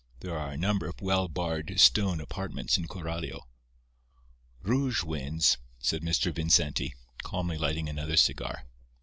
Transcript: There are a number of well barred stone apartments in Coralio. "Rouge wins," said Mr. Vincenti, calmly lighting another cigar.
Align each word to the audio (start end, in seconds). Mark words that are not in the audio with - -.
There 0.21 0.35
are 0.35 0.49
a 0.49 0.57
number 0.57 0.87
of 0.87 0.99
well 0.99 1.27
barred 1.27 1.79
stone 1.79 2.19
apartments 2.21 2.75
in 2.75 2.87
Coralio. 2.87 3.41
"Rouge 4.63 5.03
wins," 5.03 5.59
said 5.77 6.01
Mr. 6.01 6.33
Vincenti, 6.33 6.95
calmly 7.21 7.59
lighting 7.59 7.87
another 7.87 8.17
cigar. 8.17 8.65